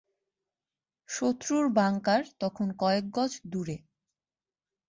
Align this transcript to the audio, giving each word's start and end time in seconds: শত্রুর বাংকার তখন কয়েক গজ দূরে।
শত্রুর 1.09 1.65
বাংকার 1.71 2.21
তখন 2.39 2.67
কয়েক 2.79 3.05
গজ 3.11 3.31
দূরে। 3.45 3.77